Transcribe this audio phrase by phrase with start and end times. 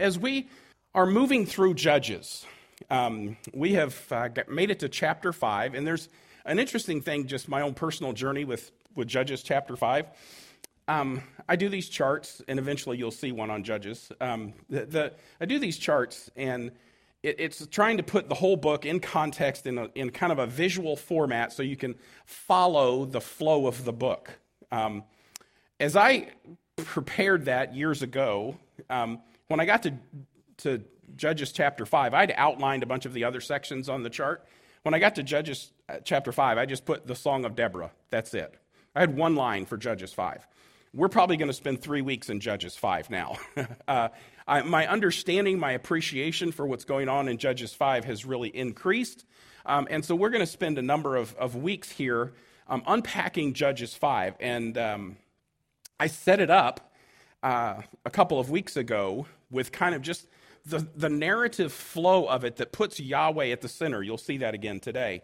[0.00, 0.48] as we
[0.94, 2.46] are moving through Judges,
[2.88, 6.08] um, we have uh, made it to chapter 5, and there's
[6.46, 10.06] an interesting thing, just my own personal journey with, with Judges chapter 5.
[10.88, 14.10] Um, I do these charts, and eventually you'll see one on Judges.
[14.20, 16.72] Um, the, the, I do these charts, and
[17.22, 20.38] it, it's trying to put the whole book in context in, a, in kind of
[20.38, 21.94] a visual format so you can
[22.24, 24.38] follow the flow of the book.
[24.72, 25.04] Um,
[25.78, 26.30] as I
[26.76, 28.56] prepared that years ago,
[28.88, 29.20] um,
[29.50, 29.94] when I got to,
[30.58, 30.80] to
[31.16, 34.46] Judges chapter 5, I'd outlined a bunch of the other sections on the chart.
[34.82, 37.90] When I got to Judges uh, chapter 5, I just put the Song of Deborah.
[38.10, 38.54] That's it.
[38.94, 40.46] I had one line for Judges 5.
[40.94, 43.38] We're probably going to spend three weeks in Judges 5 now.
[43.88, 44.10] uh,
[44.46, 49.24] I, my understanding, my appreciation for what's going on in Judges 5 has really increased.
[49.66, 52.34] Um, and so we're going to spend a number of, of weeks here
[52.68, 54.36] um, unpacking Judges 5.
[54.38, 55.16] And um,
[55.98, 56.92] I set it up
[57.42, 60.26] uh, a couple of weeks ago with kind of just
[60.66, 64.02] the, the narrative flow of it that puts Yahweh at the center.
[64.02, 65.22] You'll see that again today.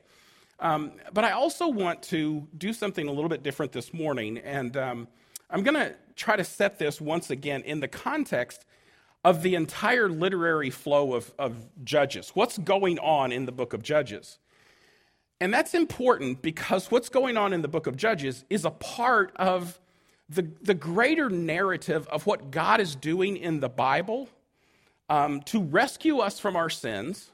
[0.59, 4.39] Um, but I also want to do something a little bit different this morning.
[4.39, 5.09] And um,
[5.51, 8.65] I'm going to try to set this once again in the context
[9.25, 12.31] of the entire literary flow of, of Judges.
[12.35, 14.39] What's going on in the book of Judges?
[15.41, 19.37] And that's important because what's going on in the book of Judges is a part
[19.37, 19.79] of
[20.29, 24.29] the, the greater narrative of what God is doing in the Bible
[25.09, 27.31] um, to rescue us from our sins,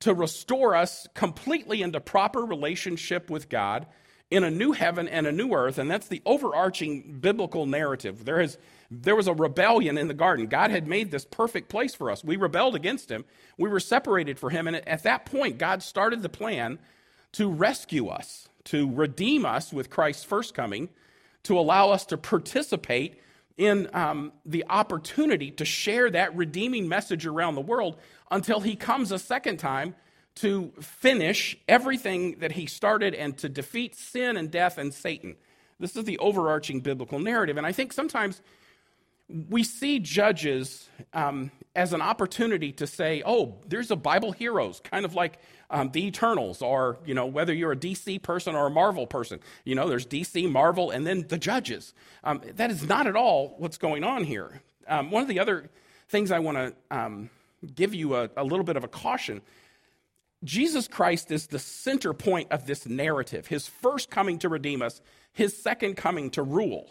[0.00, 3.86] to restore us completely into proper relationship with God
[4.30, 5.78] in a new heaven and a new earth.
[5.78, 8.24] And that's the overarching biblical narrative.
[8.24, 8.58] There, has,
[8.90, 10.46] there was a rebellion in the garden.
[10.46, 12.24] God had made this perfect place for us.
[12.24, 13.24] We rebelled against him,
[13.58, 14.66] we were separated from him.
[14.68, 16.78] And at that point, God started the plan
[17.32, 20.88] to rescue us, to redeem us with Christ's first coming,
[21.46, 23.20] to allow us to participate
[23.56, 27.96] in um, the opportunity to share that redeeming message around the world
[28.30, 29.94] until he comes a second time
[30.34, 35.36] to finish everything that he started and to defeat sin and death and Satan.
[35.80, 37.56] This is the overarching biblical narrative.
[37.56, 38.42] And I think sometimes
[39.28, 45.04] we see judges um, as an opportunity to say, oh, there's a Bible heroes, kind
[45.04, 45.38] of like
[45.68, 49.40] um, the Eternals, or, you know, whether you're a DC person or a Marvel person.
[49.64, 51.92] You know, there's DC, Marvel, and then the judges.
[52.22, 54.62] Um, that is not at all what's going on here.
[54.86, 55.68] Um, one of the other
[56.08, 57.30] things I want to um,
[57.74, 59.42] give you a, a little bit of a caution
[60.44, 65.00] Jesus Christ is the center point of this narrative his first coming to redeem us,
[65.32, 66.90] his second coming to rule.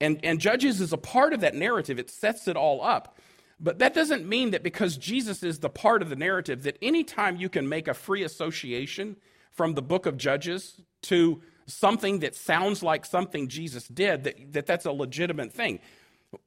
[0.00, 3.16] And, and Judges is a part of that narrative, it sets it all up.
[3.58, 7.36] But that doesn't mean that because Jesus is the part of the narrative, that anytime
[7.36, 9.16] you can make a free association
[9.52, 14.66] from the book of Judges to something that sounds like something Jesus did, that, that
[14.66, 15.80] that's a legitimate thing.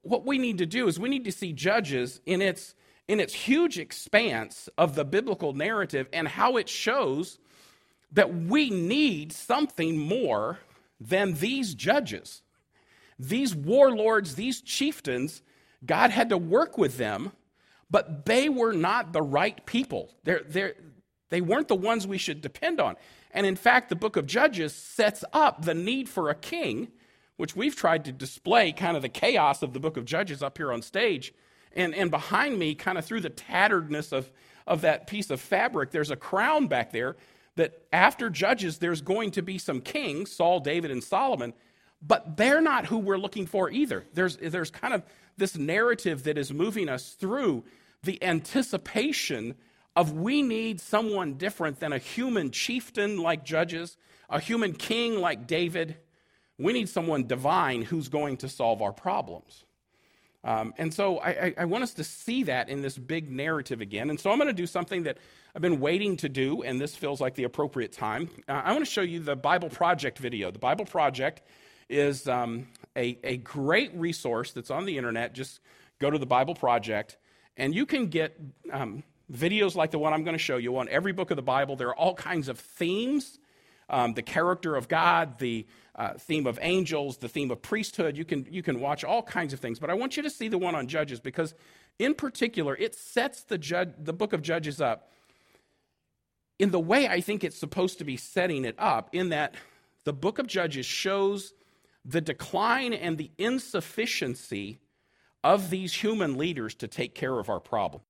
[0.04, 2.76] What we need to do is we need to see Judges in its,
[3.08, 7.40] in its huge expanse of the biblical narrative and how it shows
[8.12, 10.60] that we need something more
[11.00, 12.44] than these judges.
[13.20, 15.42] These warlords, these chieftains,
[15.86, 17.34] God had to work with them,
[17.92, 20.10] but they were not the right people.
[20.24, 20.76] They're, they're,
[21.30, 22.96] they weren't the ones we should depend on.
[23.32, 26.90] And in fact, the book of Judges sets up the need for a king,
[27.38, 30.58] which we've tried to display kind of the chaos of the book of Judges up
[30.58, 31.34] here on stage.
[31.74, 34.32] And, and behind me, kind of through the tatteredness of,
[34.66, 37.16] of that piece of fabric, there's a crown back there
[37.56, 41.54] that after Judges, there's going to be some kings, Saul, David, and Solomon.
[42.02, 44.06] But they're not who we're looking for either.
[44.14, 45.04] There's, there's kind of
[45.38, 47.64] this narrative that is moving us through
[48.04, 49.56] the anticipation
[49.96, 53.98] of we need someone different than a human chieftain like Judges,
[54.30, 55.98] a human king like David.
[56.58, 59.66] We need someone divine who's going to solve our problems.
[60.44, 64.10] Um, and so I, I, want us to see that in this big narrative again.
[64.10, 65.18] And so I'm going to do something that
[65.54, 68.30] I've been waiting to do, and this feels like the appropriate time.
[68.48, 70.50] Uh, I want to show you the Bible Project video.
[70.50, 71.42] The Bible Project
[71.90, 75.34] is um, a, a great resource that's on the internet.
[75.34, 75.60] Just
[76.00, 77.18] go to the Bible Project,
[77.58, 78.40] and you can get
[78.72, 81.42] um, videos like the one I'm going to show you on every book of the
[81.42, 81.76] Bible.
[81.76, 83.40] There are all kinds of themes
[83.90, 85.66] um, the character of God, the
[85.96, 88.16] uh, theme of angels, the theme of priesthood.
[88.16, 89.80] You can, you can watch all kinds of things.
[89.80, 91.54] But I want you to see the one on Judges because,
[91.98, 95.10] in particular, it sets the, judge, the book of Judges up
[96.60, 99.56] in the way I think it's supposed to be setting it up, in that
[100.04, 101.54] the book of Judges shows
[102.06, 104.80] the decline and the insufficiency
[105.44, 108.04] of these human leaders to take care of our problem.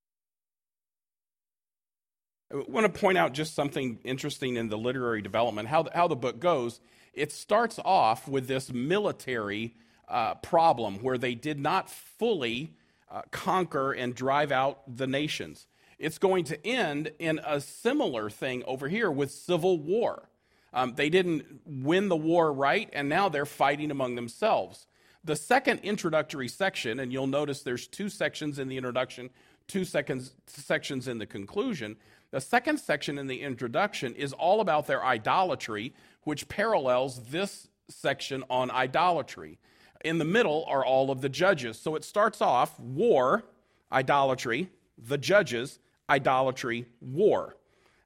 [2.51, 6.07] I want to point out just something interesting in the literary development, how the, how
[6.07, 6.79] the book goes.
[7.13, 9.75] It starts off with this military
[10.07, 12.73] uh, problem where they did not fully
[13.11, 15.67] uh, conquer and drive out the nations.
[15.99, 20.29] It's going to end in a similar thing over here with civil war.
[20.73, 24.87] Um, they didn't win the war right, and now they're fighting among themselves.
[25.23, 29.29] The second introductory section, and you'll notice there's two sections in the introduction,
[29.67, 31.97] two seconds, sections in the conclusion.
[32.31, 35.93] The second section in the introduction is all about their idolatry,
[36.23, 39.59] which parallels this section on idolatry.
[40.05, 41.77] In the middle are all of the judges.
[41.77, 43.43] So it starts off war,
[43.91, 45.79] idolatry, the judges,
[46.09, 47.57] idolatry, war.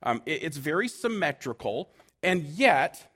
[0.02, 1.92] Um, it, it's very symmetrical,
[2.24, 3.08] and yet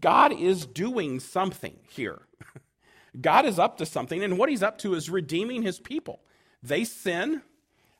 [0.00, 2.22] God is doing something here.
[3.20, 6.20] God is up to something, and what he's up to is redeeming his people.
[6.62, 7.42] They sin,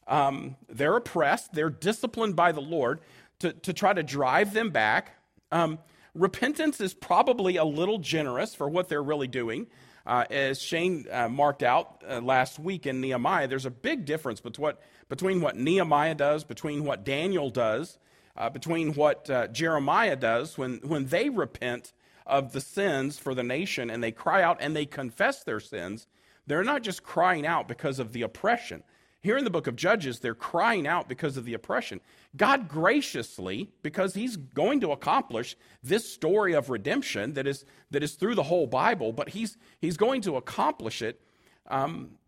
[0.06, 3.00] um, they're oppressed, they're disciplined by the Lord
[3.40, 5.12] to, to try to drive them back.
[5.52, 5.78] Um,
[6.14, 9.66] repentance is probably a little generous for what they're really doing.
[10.06, 14.40] Uh, as Shane uh, marked out uh, last week in Nehemiah, there's a big difference
[14.40, 17.98] between what, between what Nehemiah does, between what Daniel does,
[18.36, 21.92] uh, between what uh, Jeremiah does when, when they repent
[22.26, 26.06] of the sins for the nation and they cry out and they confess their sins.
[26.46, 28.82] They're not just crying out because of the oppression.
[29.20, 32.02] Here in the book of Judges, they're crying out because of the oppression.
[32.36, 38.16] God graciously, because He's going to accomplish this story of redemption that is, that is
[38.16, 41.22] through the whole Bible, but He's, he's going to accomplish it.
[41.68, 42.18] Um,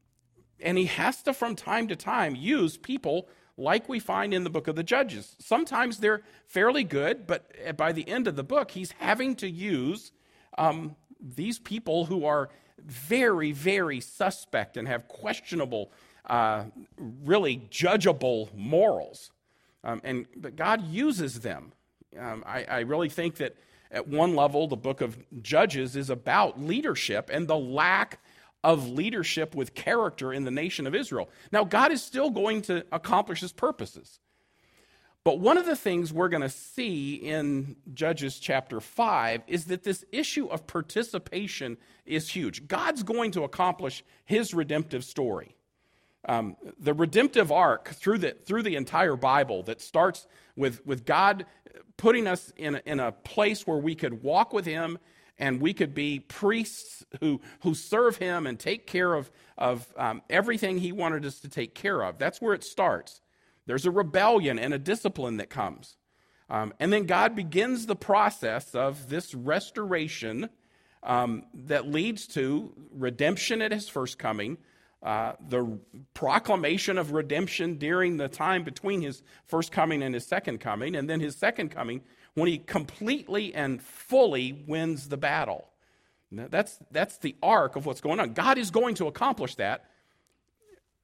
[0.58, 4.50] and He has to, from time to time, use people like we find in the
[4.50, 5.36] book of the Judges.
[5.38, 10.12] Sometimes they're fairly good, but by the end of the book, He's having to use
[10.58, 12.50] um, these people who are
[12.84, 15.90] very, very suspect and have questionable
[16.26, 16.64] uh,
[16.98, 19.30] really judgeable morals.
[19.84, 21.72] Um, and but God uses them.
[22.18, 23.56] Um, I, I really think that
[23.90, 28.20] at one level, the book of Judges is about leadership and the lack
[28.66, 31.30] of leadership with character in the nation of Israel.
[31.52, 34.18] Now, God is still going to accomplish his purposes.
[35.22, 39.84] But one of the things we're going to see in Judges chapter 5 is that
[39.84, 42.66] this issue of participation is huge.
[42.66, 45.54] God's going to accomplish his redemptive story.
[46.28, 50.26] Um, the redemptive arc through the, through the entire Bible that starts
[50.56, 51.46] with, with God
[51.96, 54.98] putting us in, in a place where we could walk with Him
[55.38, 60.22] and we could be priests who, who serve Him and take care of, of um,
[60.30, 62.18] everything He wanted us to take care of.
[62.18, 63.20] That's where it starts.
[63.66, 65.96] There's a rebellion and a discipline that comes.
[66.48, 70.48] Um, and then God begins the process of this restoration
[71.02, 74.58] um, that leads to redemption at His first coming
[75.02, 75.78] uh, the
[76.14, 81.08] proclamation of redemption during the time between his first coming and his second coming, and
[81.08, 82.00] then his second coming
[82.36, 85.66] when he completely and fully wins the battle.
[86.30, 88.34] That's, that's the arc of what's going on.
[88.34, 89.86] God is going to accomplish that,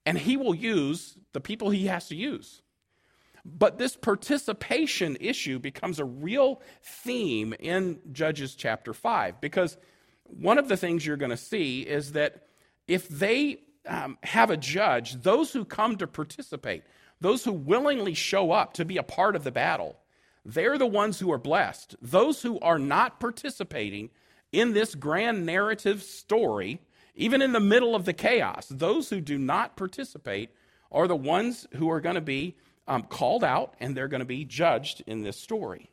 [0.04, 2.60] and he will use the people he has to use.
[3.46, 9.78] But this participation issue becomes a real theme in Judges chapter 5 because
[10.24, 12.46] one of the things you're going to see is that
[12.86, 16.82] if they um, have a judge, those who come to participate,
[17.22, 19.96] those who willingly show up to be a part of the battle,
[20.44, 21.96] they're the ones who are blessed.
[22.00, 24.10] Those who are not participating
[24.50, 26.80] in this grand narrative story,
[27.14, 30.50] even in the middle of the chaos, those who do not participate
[30.90, 32.56] are the ones who are going to be
[32.86, 35.90] um, called out and they're going to be judged in this story.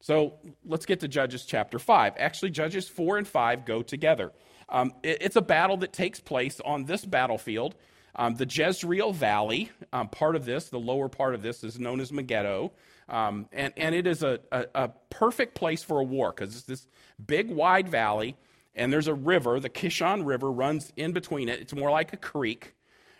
[0.00, 2.14] So let's get to Judges chapter 5.
[2.16, 4.32] Actually, Judges 4 and 5 go together.
[4.68, 7.76] Um, it, it's a battle that takes place on this battlefield.
[8.14, 12.00] Um, the Jezreel Valley, um, part of this, the lower part of this, is known
[12.00, 12.72] as Megiddo.
[13.12, 16.64] Um, and, and it is a, a, a perfect place for a war because it's
[16.64, 16.88] this
[17.24, 18.36] big, wide valley,
[18.74, 19.60] and there's a river.
[19.60, 21.60] The Kishon River runs in between it.
[21.60, 22.74] It's more like a creek.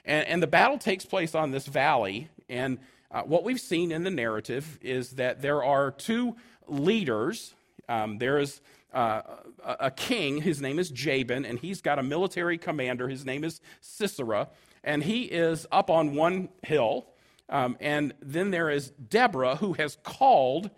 [0.06, 2.30] And, and the battle takes place on this valley.
[2.48, 2.78] And
[3.10, 7.54] uh, what we've seen in the narrative is that there are two leaders.
[7.86, 8.62] Um, there is
[8.94, 9.20] uh,
[9.62, 10.40] a king.
[10.40, 13.08] His name is Jabin, and he's got a military commander.
[13.08, 14.48] His name is Sisera,
[14.82, 17.06] and he is up on one hill.
[17.48, 20.70] Um, and then there is Deborah, who has called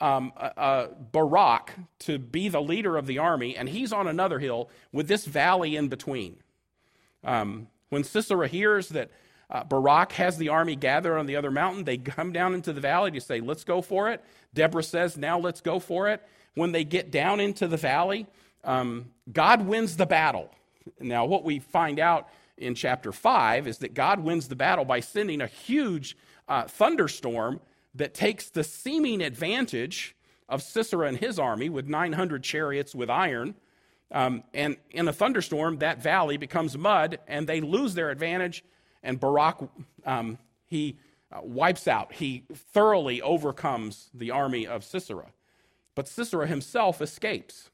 [0.00, 4.70] um, uh, Barak to be the leader of the army, and he's on another hill
[4.92, 6.36] with this valley in between.
[7.24, 9.10] Um, when Sisera hears that
[9.50, 12.80] uh, Barak has the army gathered on the other mountain, they come down into the
[12.80, 14.22] valley to say, Let's go for it.
[14.54, 16.22] Deborah says, Now let's go for it
[16.58, 18.26] when they get down into the valley,
[18.64, 20.50] um, God wins the battle.
[21.00, 25.00] Now, what we find out in chapter 5 is that God wins the battle by
[25.00, 26.16] sending a huge
[26.48, 27.60] uh, thunderstorm
[27.94, 30.14] that takes the seeming advantage
[30.48, 33.54] of Sisera and his army with 900 chariots with iron.
[34.10, 38.64] Um, and in a thunderstorm, that valley becomes mud, and they lose their advantage.
[39.02, 39.60] And Barak,
[40.06, 40.96] um, he
[41.30, 45.26] uh, wipes out, he thoroughly overcomes the army of Sisera.
[45.94, 47.70] But Sisera himself escapes.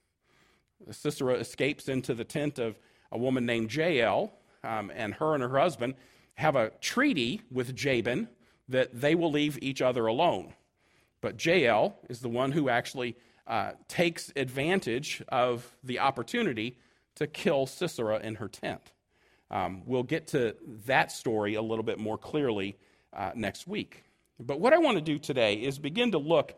[0.90, 2.78] Sisera escapes into the tent of
[3.12, 4.32] a woman named Jael,
[4.64, 5.94] um, and her and her husband
[6.34, 8.28] have a treaty with Jabin
[8.68, 10.54] that they will leave each other alone.
[11.20, 13.16] But Jael is the one who actually
[13.46, 16.78] uh, takes advantage of the opportunity
[17.16, 18.92] to kill Sisera in her tent.
[19.50, 20.56] Um, we'll get to
[20.86, 22.76] that story a little bit more clearly
[23.12, 24.04] uh, next week.
[24.40, 26.54] But what I want to do today is begin to look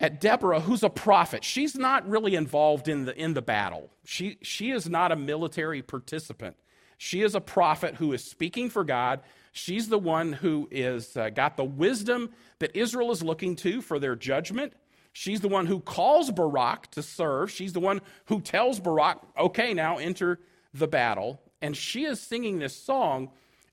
[0.00, 1.44] at Deborah, who's a prophet.
[1.44, 5.82] She's not really involved in the, in the battle, she, she is not a military
[5.82, 6.56] participant.
[7.04, 9.20] She is a prophet who is speaking for God.
[9.52, 12.30] She's the one who is uh, got the wisdom
[12.60, 14.72] that Israel is looking to for their judgment.
[15.12, 17.50] She's the one who calls Barak to serve.
[17.50, 20.40] She's the one who tells Barak, okay, now enter
[20.72, 21.42] the battle.
[21.60, 23.28] And she is singing this song,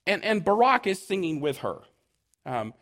[0.05, 1.77] and, and Barak is singing with her.
[2.45, 2.73] Um,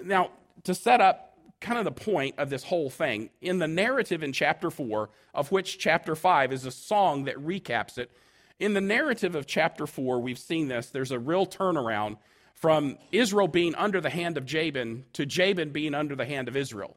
[0.00, 0.30] now,
[0.62, 3.30] to set up kind of the point of this whole thing.
[3.40, 7.98] In the narrative in chapter 4, of which chapter 5 is a song that recaps
[7.98, 8.12] it,
[8.60, 10.90] in the narrative of chapter 4, we've seen this.
[10.90, 12.18] There's a real turnaround
[12.54, 16.56] from Israel being under the hand of Jabin to Jabin being under the hand of
[16.56, 16.96] Israel.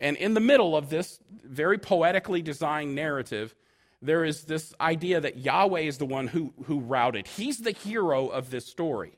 [0.00, 3.54] And in the middle of this very poetically designed narrative,
[4.02, 7.28] there is this idea that Yahweh is the one who, who routed.
[7.28, 9.12] He's the hero of this story.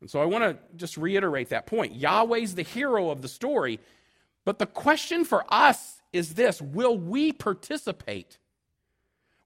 [0.00, 1.96] And so I want to just reiterate that point.
[1.96, 3.80] Yahweh's the hero of the story,
[4.44, 8.38] but the question for us is this Will we participate?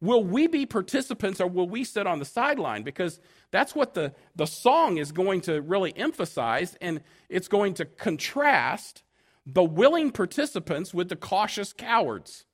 [0.01, 2.83] Will we be participants or will we sit on the sideline?
[2.83, 7.85] Because that's what the, the song is going to really emphasize, and it's going to
[7.85, 9.03] contrast
[9.45, 12.45] the willing participants with the cautious cowards.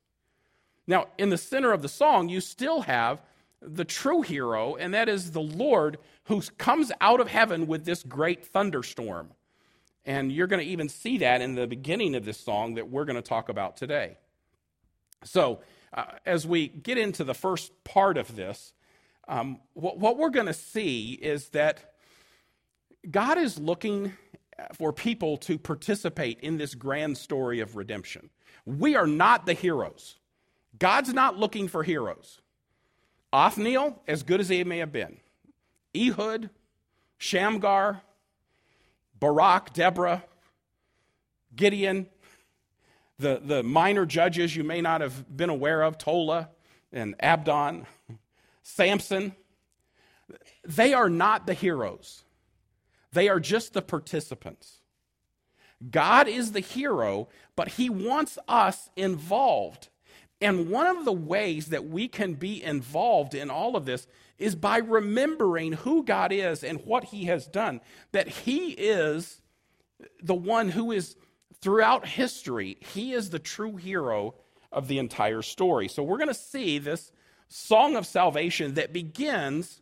[0.87, 3.23] Now, in the center of the song, you still have
[3.61, 8.03] the true hero, and that is the Lord who comes out of heaven with this
[8.03, 9.31] great thunderstorm.
[10.05, 13.05] And you're going to even see that in the beginning of this song that we're
[13.05, 14.19] going to talk about today.
[15.25, 15.61] So,
[15.97, 18.73] uh, as we get into the first part of this,
[19.29, 21.95] um, what, what we're going to see is that
[23.11, 24.13] God is looking
[24.75, 28.31] for people to participate in this grand story of redemption.
[28.65, 30.17] We are not the heroes.
[30.79, 32.41] God's not looking for heroes.
[33.33, 35.19] Othniel, as good as he may have been,
[35.95, 36.51] Ehud,
[37.19, 38.03] Shamgar,
[39.19, 40.25] Barak, Deborah,
[41.55, 42.07] Gideon,
[43.19, 46.51] the, the minor judges you may not have been aware of, Tola
[46.93, 47.87] and Abdon,
[48.63, 49.35] Samson,
[50.65, 52.25] they are not the heroes.
[53.13, 54.81] They are just the participants.
[55.91, 59.89] God is the hero, but he wants us involved.
[60.41, 64.07] And one of the ways that we can be involved in all of this
[64.39, 67.81] is by remembering who God is and what He has done.
[68.13, 69.41] That He is
[70.23, 71.17] the one who is
[71.61, 74.35] throughout history, He is the true hero
[74.73, 75.89] of the entire story.
[75.89, 77.13] So we're going to see this
[77.49, 79.81] song of salvation that begins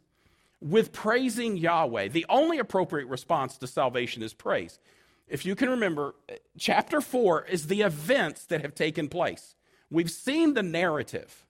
[0.60, 2.08] with praising Yahweh.
[2.08, 4.78] The only appropriate response to salvation is praise.
[5.28, 6.14] If you can remember,
[6.58, 9.54] chapter 4 is the events that have taken place.
[9.90, 11.44] We've seen the narrative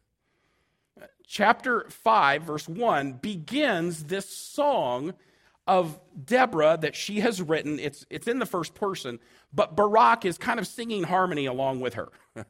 [1.26, 5.14] chapter 5, verse 1, begins this song
[5.66, 7.78] of Deborah that she has written.
[7.78, 9.18] It's, it's in the first person,
[9.52, 12.08] but Barak is kind of singing harmony along with her.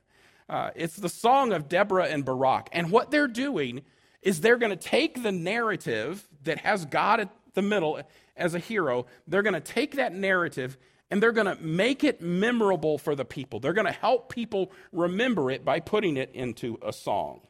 [0.47, 2.69] Uh, it's the song of Deborah and Barak.
[2.71, 3.81] And what they're doing
[4.21, 8.03] is they're going to take the narrative that has God at the middle
[8.37, 10.77] as a hero, they're going to take that narrative
[11.11, 13.61] and they're going to make it memorable for the people.
[13.61, 17.43] They're going to help people remember it by putting it into a song.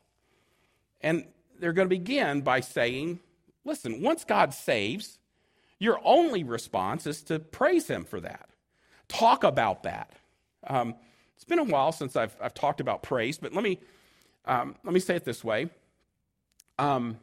[1.00, 1.24] And
[1.58, 3.20] they're going to begin by saying,
[3.64, 5.18] listen, once God saves,
[5.84, 8.48] your only response is to praise Him for that.
[9.08, 10.10] Talk about that.
[10.66, 10.94] Um,
[11.36, 13.78] it's been a while since I've, I've talked about praise, but let me,
[14.46, 15.68] um, let me say it this way.
[16.78, 17.18] Um,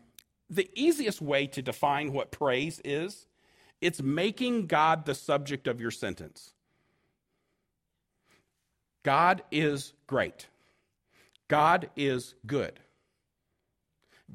[0.50, 3.26] the easiest way to define what praise is,
[3.82, 6.54] it's making God the subject of your sentence.
[9.02, 10.48] God is great.
[11.48, 12.80] God is good.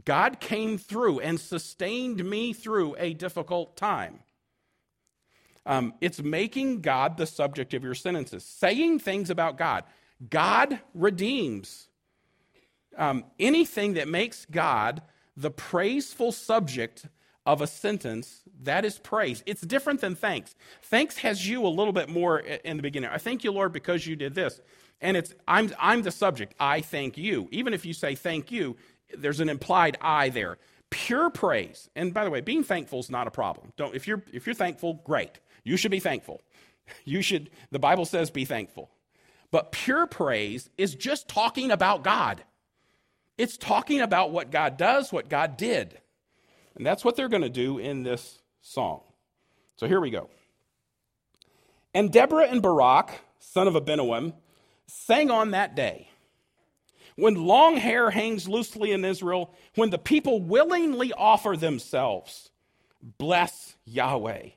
[0.05, 4.21] God came through and sustained me through a difficult time.
[5.65, 9.85] Um, it's making God the subject of your sentences, saying things about God.
[10.31, 11.88] God redeems.
[12.97, 15.03] Um, anything that makes God
[15.37, 17.07] the praiseful subject
[17.45, 19.43] of a sentence, that is praise.
[19.47, 20.55] It's different than thanks.
[20.83, 23.11] Thanks has you a little bit more in the beginning.
[23.11, 24.61] I thank you, Lord, because you did this.
[25.00, 26.55] And it's I'm I'm the subject.
[26.59, 27.49] I thank you.
[27.53, 28.76] Even if you say thank you,
[29.16, 30.58] there's an implied I there.
[30.90, 31.90] Pure praise.
[31.96, 33.72] And by the way, being thankful is not a problem.
[33.76, 35.40] Don't if you're if you're thankful, great.
[35.64, 36.42] You should be thankful.
[37.04, 38.90] You should the Bible says be thankful.
[39.50, 42.44] But pure praise is just talking about God.
[43.36, 45.98] It's talking about what God does, what God did.
[46.76, 49.00] And that's what they're going to do in this song.
[49.76, 50.30] So here we go.
[51.94, 54.34] And Deborah and Barak, son of Abinoam,
[54.86, 56.10] sang on that day.
[57.16, 62.50] When long hair hangs loosely in Israel, when the people willingly offer themselves,
[63.18, 64.50] bless Yahweh.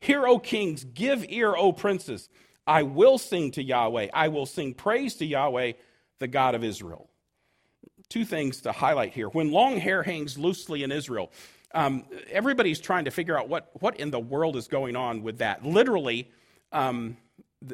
[0.00, 2.28] Hear, O kings, give ear, O princes.
[2.66, 4.08] I will sing to Yahweh.
[4.14, 5.72] I will sing praise to Yahweh,
[6.20, 7.10] the God of Israel.
[8.08, 9.28] Two things to highlight here.
[9.28, 11.32] When long hair hangs loosely in Israel,
[11.74, 15.38] um, everybody's trying to figure out what, what in the world is going on with
[15.38, 15.64] that.
[15.64, 16.30] Literally,
[16.72, 17.16] um,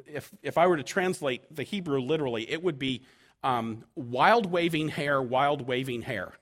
[0.07, 3.03] if, if I were to translate the Hebrew literally, it would be
[3.45, 6.33] um, wild waving hair, wild waving hair.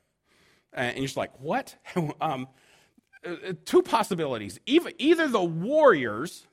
[0.72, 1.76] and you're just like, what?
[2.20, 2.48] um,
[3.26, 4.58] uh, two possibilities.
[4.66, 6.46] Either, either the warriors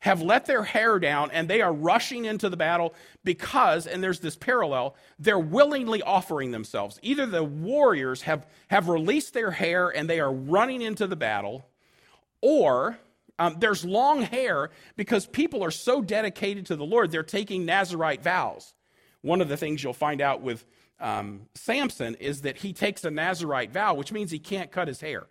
[0.00, 2.94] have let their hair down and they are rushing into the battle
[3.24, 7.00] because, and there's this parallel, they're willingly offering themselves.
[7.02, 11.66] Either the warriors have, have released their hair and they are running into the battle,
[12.42, 12.98] or
[13.38, 18.22] um, there's long hair because people are so dedicated to the Lord, they're taking Nazarite
[18.22, 18.74] vows.
[19.24, 20.66] One of the things you'll find out with
[21.00, 25.00] um, Samson is that he takes a Nazarite vow, which means he can't cut his
[25.00, 25.24] hair.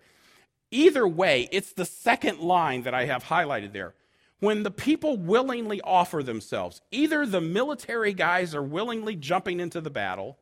[0.71, 3.93] Either way, it's the second line that I have highlighted there.
[4.39, 9.91] When the people willingly offer themselves, either the military guys are willingly jumping into the
[9.91, 10.39] battle,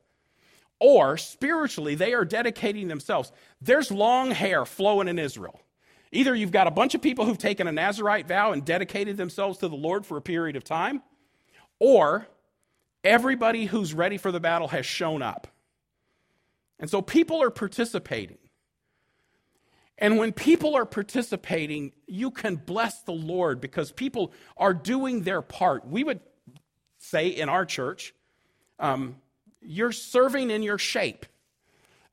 [0.79, 3.33] or spiritually, they are dedicating themselves.
[3.59, 5.59] There's long hair flowing in Israel.
[6.13, 9.57] Either you've got a bunch of people who've taken a Nazarite vow and dedicated themselves
[9.57, 11.03] to the Lord for a period of time,
[11.79, 12.27] or
[13.03, 15.47] Everybody who's ready for the battle has shown up.
[16.79, 18.37] And so people are participating.
[19.97, 25.43] And when people are participating, you can bless the Lord because people are doing their
[25.43, 25.87] part.
[25.87, 26.19] We would
[26.97, 28.13] say in our church,
[28.79, 29.17] um,
[29.61, 31.27] you're serving in your shape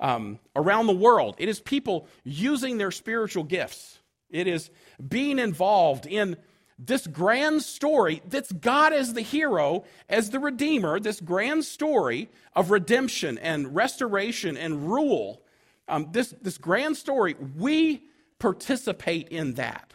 [0.01, 1.37] um, around the world.
[1.39, 3.99] It is people using their spiritual gifts,
[4.31, 4.71] it is
[5.07, 6.37] being involved in
[6.79, 12.71] this grand story that's God as the hero, as the redeemer, this grand story of
[12.71, 15.43] redemption and restoration and rule,
[15.89, 18.05] um, this, this grand story, we
[18.39, 19.95] participate in that.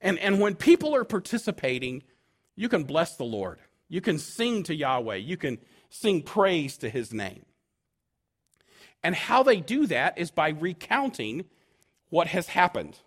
[0.00, 2.04] And, and when people are participating,
[2.54, 3.58] you can bless the Lord.
[3.88, 5.16] You can sing to Yahweh.
[5.16, 5.58] You can
[5.88, 7.46] sing praise to his name.
[9.02, 11.46] And how they do that is by recounting
[12.10, 12.98] what has happened.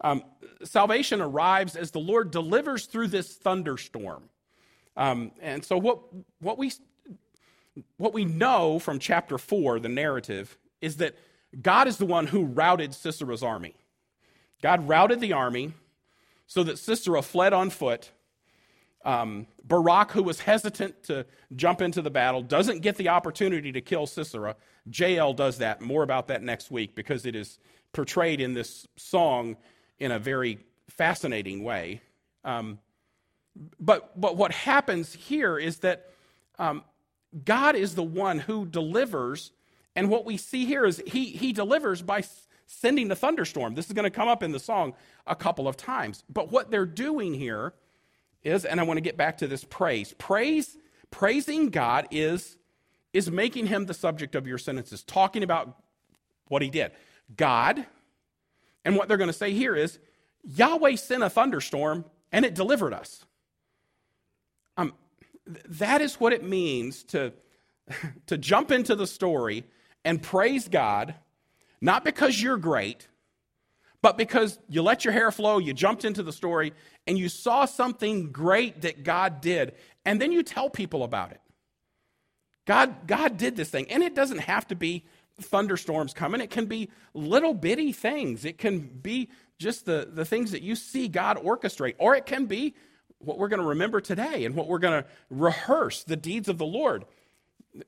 [0.00, 0.22] Um,
[0.64, 4.24] salvation arrives as the Lord delivers through this thunderstorm.
[4.96, 6.00] Um, and so, what,
[6.40, 6.72] what, we,
[7.96, 11.16] what we know from chapter 4, the narrative, is that
[11.60, 13.74] God is the one who routed Sisera's army.
[14.62, 15.72] God routed the army
[16.46, 18.10] so that Sisera fled on foot.
[19.04, 21.24] Um, Barak, who was hesitant to
[21.56, 24.56] jump into the battle, doesn't get the opportunity to kill Sisera.
[24.92, 25.80] Jael does that.
[25.80, 27.58] More about that next week because it is
[27.92, 29.56] portrayed in this song
[30.00, 30.58] in a very
[30.88, 32.00] fascinating way.
[32.44, 32.78] Um,
[33.78, 36.10] but, but what happens here is that
[36.58, 36.82] um,
[37.44, 39.52] God is the one who delivers.
[39.94, 42.24] And what we see here is he, he delivers by
[42.66, 43.74] sending the thunderstorm.
[43.74, 44.94] This is going to come up in the song
[45.26, 46.24] a couple of times.
[46.28, 47.74] But what they're doing here
[48.42, 50.14] is, and I want to get back to this praise.
[50.18, 50.76] Praise,
[51.10, 52.56] praising God is,
[53.12, 55.76] is making him the subject of your sentences, talking about
[56.48, 56.92] what he did.
[57.36, 57.86] God,
[58.84, 59.98] and what they're going to say here is
[60.44, 63.24] Yahweh sent a thunderstorm and it delivered us.
[64.76, 64.94] Um,
[65.46, 67.32] th- that is what it means to,
[68.26, 69.64] to jump into the story
[70.04, 71.14] and praise God,
[71.80, 73.08] not because you're great,
[74.02, 76.72] but because you let your hair flow, you jumped into the story,
[77.06, 79.74] and you saw something great that God did,
[80.06, 81.40] and then you tell people about it.
[82.66, 85.04] God, God did this thing, and it doesn't have to be
[85.44, 86.40] thunderstorms coming.
[86.40, 88.44] It can be little bitty things.
[88.44, 92.46] It can be just the, the things that you see God orchestrate, or it can
[92.46, 92.74] be
[93.18, 96.58] what we're going to remember today and what we're going to rehearse the deeds of
[96.58, 97.04] the Lord.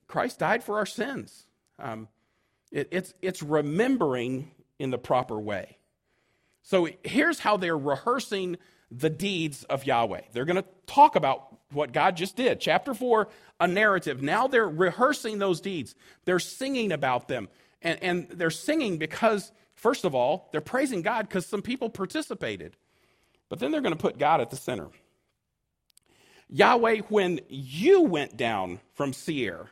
[0.06, 1.46] Christ died for our sins.
[1.78, 2.08] Um,
[2.70, 5.78] it, it's, it's remembering in the proper way.
[6.62, 8.56] So here's how they're rehearsing
[8.92, 10.22] the deeds of Yahweh.
[10.34, 12.60] They're going to talk about what God just did.
[12.60, 13.28] Chapter 4,
[13.60, 14.22] a narrative.
[14.22, 17.48] Now they're rehearsing those deeds, they're singing about them.
[17.82, 22.76] And, and they're singing because, first of all, they're praising God because some people participated.
[23.50, 24.88] But then they're going to put God at the center.
[26.50, 29.70] Yahweh, when you went down from Seir,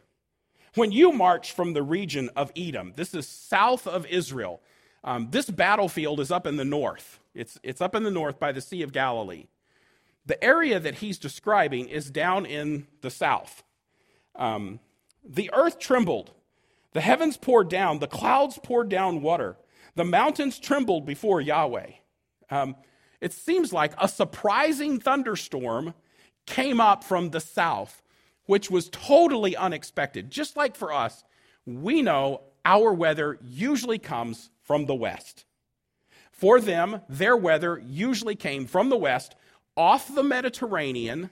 [0.76, 4.62] When you marched from the region of Edom, this is south of Israel.
[5.04, 7.19] Um, this battlefield is up in the north.
[7.34, 9.46] It's, it's up in the north by the Sea of Galilee.
[10.26, 13.62] The area that he's describing is down in the south.
[14.36, 14.80] Um,
[15.24, 16.32] the earth trembled,
[16.92, 19.56] the heavens poured down, the clouds poured down water,
[19.94, 21.90] the mountains trembled before Yahweh.
[22.50, 22.76] Um,
[23.20, 25.94] it seems like a surprising thunderstorm
[26.46, 28.02] came up from the south,
[28.46, 30.30] which was totally unexpected.
[30.30, 31.24] Just like for us,
[31.66, 35.44] we know our weather usually comes from the west.
[36.40, 39.34] For them, their weather usually came from the west,
[39.76, 41.28] off the Mediterranean,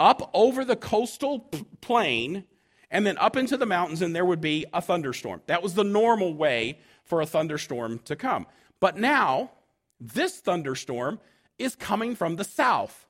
[0.00, 1.48] up over the coastal
[1.80, 2.42] plain,
[2.90, 5.42] and then up into the mountains, and there would be a thunderstorm.
[5.46, 8.48] That was the normal way for a thunderstorm to come.
[8.80, 9.52] But now,
[10.00, 11.20] this thunderstorm
[11.56, 13.06] is coming from the south.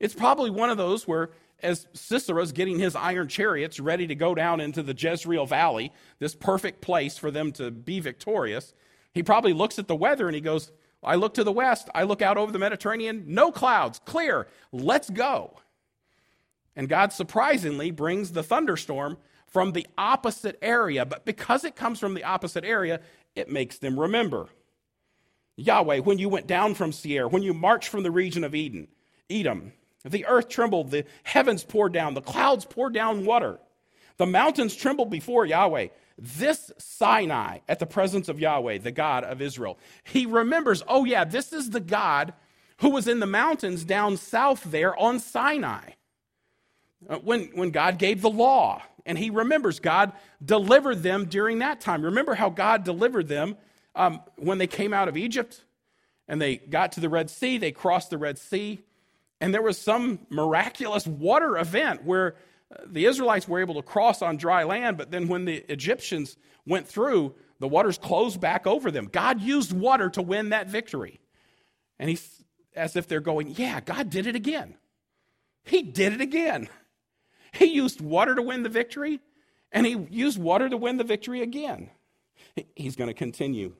[0.00, 1.28] It's probably one of those where,
[1.62, 6.34] as Sisera's getting his iron chariots ready to go down into the Jezreel Valley, this
[6.34, 8.72] perfect place for them to be victorious,
[9.12, 10.70] he probably looks at the weather and he goes,
[11.02, 15.10] I look to the west, I look out over the Mediterranean, no clouds, clear, let's
[15.10, 15.58] go.
[16.74, 21.04] And God surprisingly brings the thunderstorm from the opposite area.
[21.04, 23.00] But because it comes from the opposite area,
[23.34, 24.48] it makes them remember.
[25.56, 28.86] Yahweh, when you went down from Seir, when you marched from the region of Eden,
[29.28, 29.72] Edom,
[30.04, 33.58] the earth trembled, the heavens poured down, the clouds poured down water.
[34.18, 35.88] The mountains trembled before Yahweh.
[36.18, 39.78] This Sinai at the presence of Yahweh, the God of Israel.
[40.04, 42.34] He remembers, oh, yeah, this is the God
[42.78, 45.90] who was in the mountains down south there on Sinai.
[47.08, 48.82] Uh, when, when God gave the law.
[49.06, 50.12] And he remembers God
[50.44, 52.02] delivered them during that time.
[52.02, 53.56] Remember how God delivered them
[53.94, 55.64] um, when they came out of Egypt
[56.26, 58.80] and they got to the Red Sea, they crossed the Red Sea,
[59.40, 62.34] and there was some miraculous water event where
[62.86, 66.86] the Israelites were able to cross on dry land, but then when the Egyptians went
[66.86, 69.08] through, the waters closed back over them.
[69.10, 71.20] God used water to win that victory.
[71.98, 72.44] And he's
[72.76, 74.76] as if they're going, Yeah, God did it again.
[75.64, 76.68] He did it again.
[77.52, 79.20] He used water to win the victory,
[79.72, 81.90] and he used water to win the victory again.
[82.76, 83.74] He's going to continue.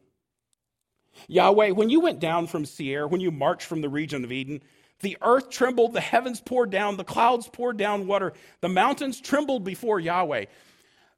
[1.27, 4.63] Yahweh, when you went down from Seir, when you marched from the region of Eden,
[5.01, 9.65] the earth trembled, the heavens poured down, the clouds poured down water, the mountains trembled
[9.65, 10.47] before Yahweh.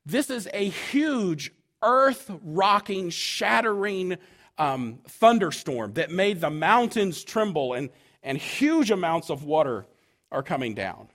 [0.05, 4.19] This is a huge earth rocking, shattering
[4.59, 7.91] um, thunderstorm that made the mountains tremble, and,
[8.23, 9.87] and huge amounts of water
[10.31, 11.09] are coming down.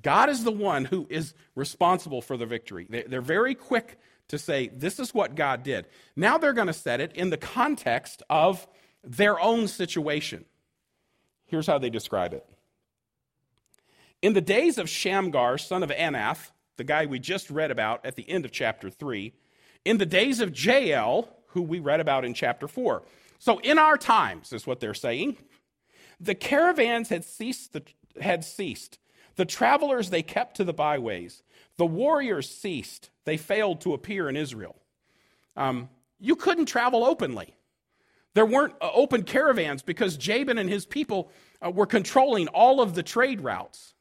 [0.00, 2.86] God is the one who is responsible for the victory.
[2.88, 3.98] They're very quick
[4.28, 5.86] to say, this is what God did.
[6.14, 8.68] Now they're going to set it in the context of
[9.02, 10.44] their own situation.
[11.50, 12.46] Here's how they describe it
[14.22, 18.14] In the days of Shamgar, son of Anath, the guy we just read about at
[18.14, 19.32] the end of chapter 3,
[19.84, 23.02] in the days of Jael, who we read about in chapter 4.
[23.40, 25.38] So in our times, is what they're saying,
[26.20, 27.82] the caravans had ceased, the,
[28.20, 28.98] had ceased
[29.36, 31.42] the travelers they kept to the byways.
[31.78, 33.10] The warriors ceased.
[33.24, 34.76] They failed to appear in Israel.
[35.56, 37.54] Um, you couldn't travel openly.
[38.34, 41.30] There weren't uh, open caravans because Jabin and his people
[41.64, 43.94] uh, were controlling all of the trade routes.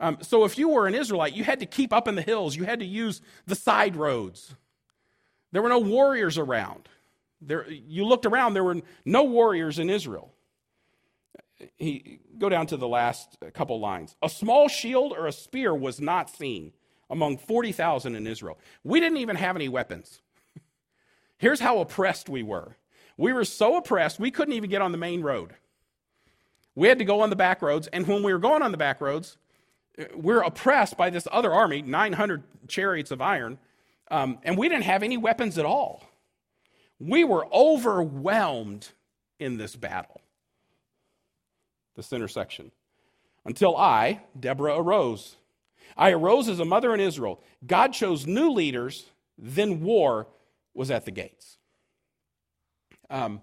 [0.00, 2.56] Um, so if you were an Israelite, you had to keep up in the hills.
[2.56, 4.54] You had to use the side roads.
[5.52, 6.88] There were no warriors around.
[7.40, 10.34] There, you looked around, there were no warriors in Israel
[11.76, 14.16] he go down to the last couple lines.
[14.22, 16.72] A small shield or a spear was not seen
[17.10, 18.58] among 40,000 in Israel.
[18.82, 20.20] We didn't even have any weapons.
[21.38, 22.76] Here's how oppressed we were.
[23.16, 25.54] We were so oppressed, we couldn't even get on the main road.
[26.74, 28.78] We had to go on the back roads, and when we were going on the
[28.78, 29.36] back roads,
[30.14, 33.58] we're oppressed by this other army, 900 chariots of iron,
[34.10, 36.02] um, and we didn't have any weapons at all.
[36.98, 38.88] We were overwhelmed
[39.38, 40.20] in this battle
[41.96, 42.72] this intersection.
[43.44, 45.36] Until I, Deborah, arose.
[45.96, 47.42] I arose as a mother in Israel.
[47.66, 49.06] God chose new leaders,
[49.38, 50.26] then war
[50.72, 51.58] was at the gates.
[53.14, 53.40] Um,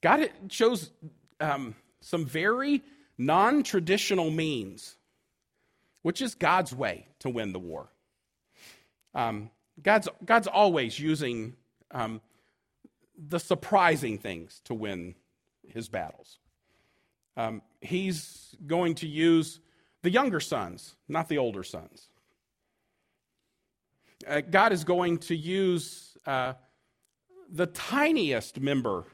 [0.00, 0.90] God chose
[1.38, 2.82] um, some very
[3.18, 4.96] non traditional means,
[6.00, 7.88] which is God's way to win the war.
[9.14, 9.50] Um,
[9.82, 11.56] God's, God's always using
[11.90, 12.22] um,
[13.18, 15.14] the surprising things to win
[15.68, 16.38] his battles.
[17.36, 19.60] Um, he's going to use
[20.00, 22.08] the younger sons, not the older sons.
[24.26, 26.54] Uh, God is going to use uh,
[27.50, 29.04] the tiniest member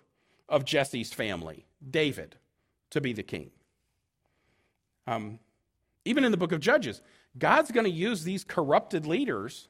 [0.49, 2.37] of Jesse's family, David,
[2.91, 3.51] to be the king.
[5.07, 5.39] Um,
[6.05, 7.01] even in the book of Judges,
[7.39, 9.69] God's going to use these corrupted leaders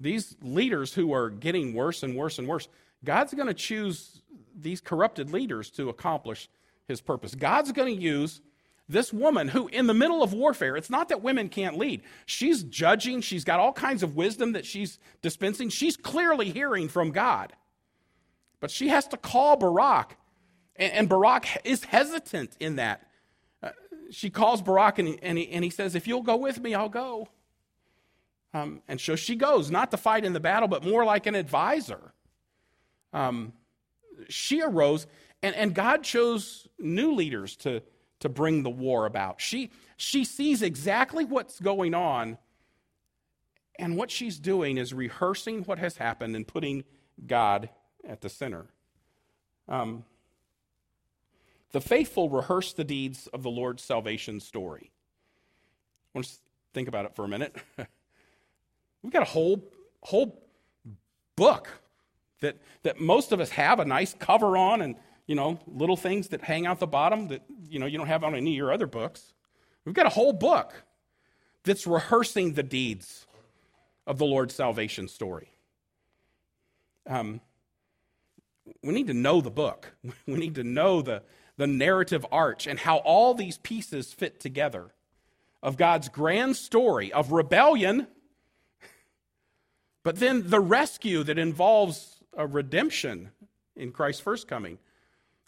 [0.00, 2.68] these leaders who are getting worse and worse and worse,
[3.04, 4.22] God's going to choose
[4.54, 6.48] these corrupted leaders to accomplish
[6.86, 7.34] his purpose.
[7.34, 8.40] God's going to use
[8.88, 12.02] this woman who, in the middle of warfare, it's not that women can't lead.
[12.26, 15.70] She's judging, she's got all kinds of wisdom that she's dispensing.
[15.70, 17.54] She's clearly hearing from God.
[18.60, 20.16] But she has to call Barak,
[20.76, 23.06] and, and Barak is hesitant in that.
[23.62, 23.70] Uh,
[24.10, 26.88] she calls Barak, and, and, he, and he says, If you'll go with me, I'll
[26.88, 27.28] go.
[28.52, 31.34] Um, and so she goes, not to fight in the battle, but more like an
[31.34, 32.14] advisor.
[33.12, 33.52] Um,
[34.28, 35.08] she arose,
[35.42, 37.82] and, and God chose new leaders to
[38.24, 39.38] to bring the war about.
[39.38, 42.38] She, she sees exactly what's going on,
[43.78, 46.84] and what she's doing is rehearsing what has happened and putting
[47.26, 47.68] God
[48.06, 48.66] at the center.
[49.68, 50.04] Um,
[51.72, 54.90] the faithful rehearse the deeds of the Lord's salvation story.
[56.14, 56.40] Let's
[56.72, 57.56] think about it for a minute.
[59.02, 59.64] We've got a whole,
[60.02, 60.40] whole
[61.36, 61.68] book
[62.40, 66.28] that, that most of us have a nice cover on and you know, little things
[66.28, 68.72] that hang out the bottom that, you know, you don't have on any of your
[68.72, 69.32] other books.
[69.84, 70.84] We've got a whole book
[71.62, 73.26] that's rehearsing the deeds
[74.06, 75.50] of the Lord's salvation story.
[77.06, 77.40] Um,
[78.82, 79.94] we need to know the book.
[80.26, 81.22] We need to know the,
[81.56, 84.94] the narrative arch and how all these pieces fit together
[85.62, 88.06] of God's grand story of rebellion,
[90.02, 93.30] but then the rescue that involves a redemption
[93.76, 94.78] in Christ's first coming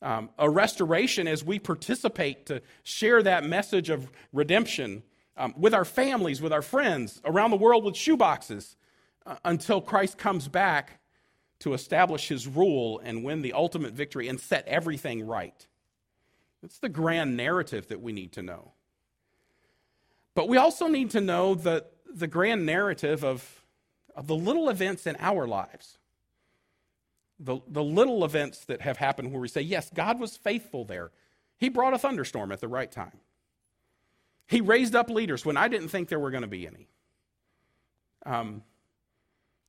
[0.03, 5.03] um, a restoration as we participate to share that message of redemption
[5.37, 8.77] um, with our families, with our friends, around the world with shoeboxes
[9.27, 11.01] uh, until Christ comes back
[11.61, 15.67] to establish his rule and win the ultimate victory and set everything right.
[16.63, 18.73] It's the grand narrative that we need to know.
[20.35, 23.65] But we also need to know the, the grand narrative of,
[24.15, 25.99] of the little events in our lives
[27.39, 31.11] the, the little events that have happened where we say, yes, God was faithful there.
[31.59, 33.19] He brought a thunderstorm at the right time.
[34.47, 36.89] He raised up leaders when I didn't think there were going to be any.
[38.25, 38.63] Um,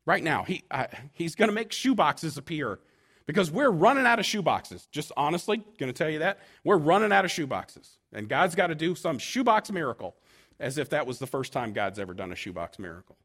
[0.08, 2.80] right now, he, uh, he's going to make shoeboxes appear
[3.28, 4.90] because we're running out of shoeboxes.
[4.90, 6.40] Just honestly, going to tell you that.
[6.64, 7.90] We're running out of shoeboxes.
[8.14, 10.16] And God's got to do some shoebox miracle,
[10.60, 13.18] as if that was the first time God's ever done a shoebox miracle.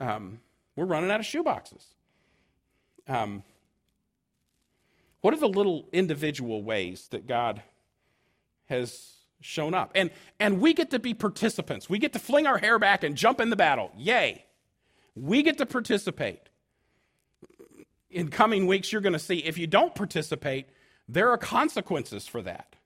[0.00, 0.40] Um,
[0.76, 1.84] we're running out of shoeboxes.
[3.08, 3.42] Um,
[5.20, 7.62] what are the little individual ways that God
[8.66, 9.90] has shown up?
[9.96, 11.90] And, and we get to be participants.
[11.90, 13.90] We get to fling our hair back and jump in the battle.
[13.96, 14.44] Yay.
[15.14, 16.40] We get to participate.
[18.10, 20.68] In coming weeks, you're going to see if you don't participate,
[21.08, 22.76] there are consequences for that.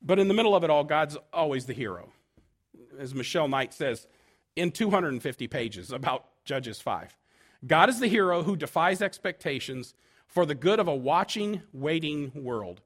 [0.00, 2.12] But in the middle of it all, God's always the hero.
[2.98, 4.06] As Michelle Knight says
[4.54, 7.16] in 250 pages about Judges 5.
[7.66, 9.94] God is the hero who defies expectations
[10.26, 12.82] for the good of a watching, waiting world.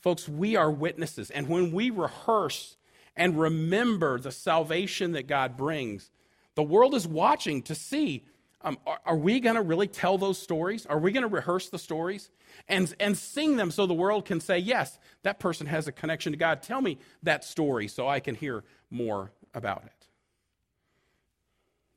[0.00, 1.30] Folks, we are witnesses.
[1.30, 2.76] And when we rehearse
[3.16, 6.10] and remember the salvation that God brings,
[6.54, 8.24] the world is watching to see
[8.64, 10.86] um, are, are, we going to really tell those stories?
[10.86, 12.30] Are we going to rehearse the stories
[12.68, 16.32] and, and sing them so the world can say, yes, that person has a connection
[16.32, 16.62] to God?
[16.62, 20.06] Tell me that story so I can hear more about it.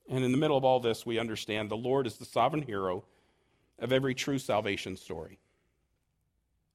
[0.10, 3.06] And in the middle of all this, we understand the Lord is the sovereign hero
[3.80, 5.40] of every true salvation story.